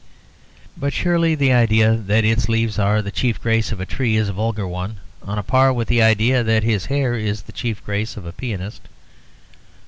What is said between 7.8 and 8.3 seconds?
grace of